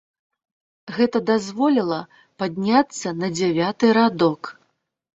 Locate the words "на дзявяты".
3.23-3.95